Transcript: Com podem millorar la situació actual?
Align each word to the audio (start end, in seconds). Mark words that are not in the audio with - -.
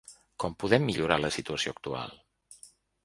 Com 0.43 0.55
podem 0.63 0.87
millorar 0.87 1.19
la 1.25 1.31
situació 1.37 1.75
actual? 1.77 2.19